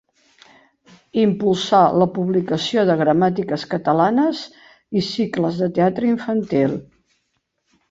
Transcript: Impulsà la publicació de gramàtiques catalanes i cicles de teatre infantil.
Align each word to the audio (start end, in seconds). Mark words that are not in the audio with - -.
Impulsà 1.23 1.81
la 2.03 2.07
publicació 2.15 2.85
de 2.91 2.95
gramàtiques 3.03 3.67
catalanes 3.75 4.41
i 5.03 5.07
cicles 5.11 5.63
de 5.63 5.71
teatre 5.79 6.11
infantil. 6.17 6.77